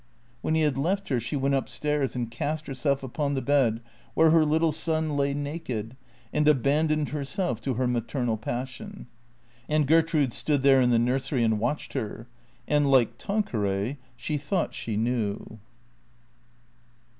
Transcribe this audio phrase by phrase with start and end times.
[0.43, 3.81] Wlien he had left her she went up stairs and cast herself upon the bed
[4.15, 5.95] where her little son lay naked,
[6.33, 9.05] and abandoned herself to her maternal passion.
[9.69, 12.25] And Gertrude stood there in the nursery, and watched her;
[12.67, 15.59] and like Tanqueray, she thought she knew.